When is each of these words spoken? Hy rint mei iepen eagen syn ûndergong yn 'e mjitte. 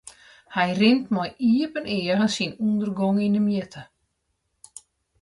Hy 0.55 0.69
rint 0.79 1.05
mei 1.15 1.29
iepen 1.51 1.85
eagen 1.97 2.33
syn 2.35 2.57
ûndergong 2.65 3.19
yn 3.25 3.37
'e 3.37 3.41
mjitte. 3.45 3.81